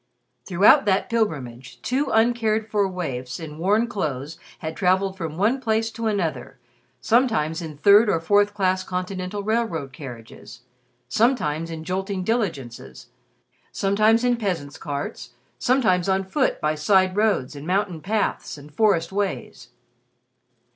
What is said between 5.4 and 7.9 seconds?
place to another, sometimes in